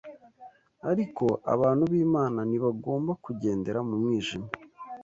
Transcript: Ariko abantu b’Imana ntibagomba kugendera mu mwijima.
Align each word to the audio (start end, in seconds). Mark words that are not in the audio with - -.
Ariko 0.91 1.25
abantu 1.53 1.83
b’Imana 1.91 2.39
ntibagomba 2.49 3.11
kugendera 3.23 3.79
mu 3.87 3.95
mwijima. 4.01 4.49